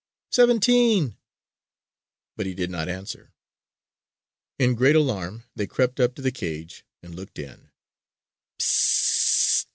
Seventeen!" 0.31 1.15
But 2.35 2.47
he 2.47 2.55
did 2.55 2.71
not 2.71 2.89
answer. 2.89 3.35
In 4.57 4.73
great 4.73 4.95
alarm 4.95 5.43
they 5.55 5.67
crept 5.67 5.99
up 5.99 6.15
to 6.15 6.23
the 6.23 6.31
cage 6.31 6.83
and 7.03 7.13
looked 7.13 7.37
in. 7.37 7.69